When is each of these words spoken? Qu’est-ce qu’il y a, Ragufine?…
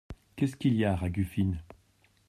Qu’est-ce 0.35 0.55
qu’il 0.55 0.73
y 0.77 0.83
a, 0.83 0.95
Ragufine?… 0.95 1.61